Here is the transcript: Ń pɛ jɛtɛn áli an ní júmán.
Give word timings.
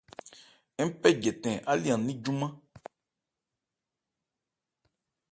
Ń 0.85 0.89
pɛ 1.01 1.09
jɛtɛn 1.21 1.55
áli 1.71 1.87
an 1.93 2.01
ní 2.05 2.13
júmán. 2.23 2.53